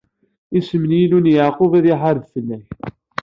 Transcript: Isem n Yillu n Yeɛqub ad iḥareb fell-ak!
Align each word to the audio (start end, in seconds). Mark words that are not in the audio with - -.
Isem 0.57 0.83
n 0.89 0.91
Yillu 0.99 1.19
n 1.21 1.31
Yeɛqub 1.33 1.71
ad 1.79 1.85
iḥareb 1.93 2.25
fell-ak! 2.33 2.65